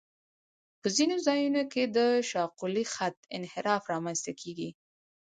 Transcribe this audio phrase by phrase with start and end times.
[0.81, 1.97] په ځینو ځایونو کې د
[2.29, 4.69] شاقولي خط انحراف رامنځته کیږي